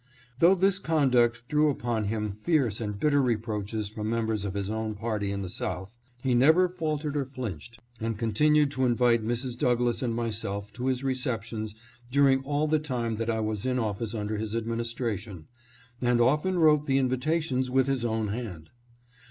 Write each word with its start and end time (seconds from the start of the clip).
Though 0.39 0.55
this 0.55 0.79
conduct 0.79 1.43
drew 1.47 1.69
upon 1.69 2.05
him 2.05 2.31
fierce 2.31 2.81
and 2.81 2.99
bitter 2.99 3.21
reproaches 3.21 3.87
from 3.87 4.09
members 4.09 4.45
of 4.45 4.55
his 4.55 4.67
own 4.67 4.95
party 4.95 5.29
in 5.29 5.43
the 5.43 5.47
South, 5.47 5.95
he 6.23 6.33
never 6.33 6.67
faltered 6.67 7.15
or 7.15 7.23
flinched, 7.23 7.79
and 7.99 8.17
continued 8.17 8.71
to 8.71 8.83
invite 8.85 9.23
Mrs. 9.23 9.55
Douglass 9.59 10.01
and 10.01 10.15
myself 10.15 10.73
to 10.73 10.87
his 10.87 11.03
receptions 11.03 11.75
during 12.11 12.41
all 12.45 12.67
the 12.67 12.79
time 12.79 13.13
that 13.17 13.29
I 13.29 13.41
was 13.41 13.63
in 13.63 13.77
office 13.77 14.15
under 14.15 14.37
his 14.37 14.55
administration, 14.55 15.45
and 16.01 16.19
often 16.19 16.57
wrote 16.57 16.87
the 16.87 16.97
invitations 16.97 17.69
with 17.69 17.85
his 17.85 18.03
own 18.03 18.29
hand. 18.29 18.71